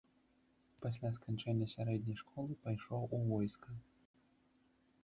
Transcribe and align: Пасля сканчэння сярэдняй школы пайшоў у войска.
Пасля 0.85 1.11
сканчэння 1.17 1.67
сярэдняй 1.75 2.17
школы 2.23 2.51
пайшоў 2.65 3.01
у 3.21 3.21
войска. 3.35 3.69